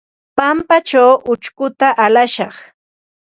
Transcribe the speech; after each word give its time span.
Pampaćhaw 0.37 1.11
ućhkuta 1.31 1.89
alashaq. 2.05 2.55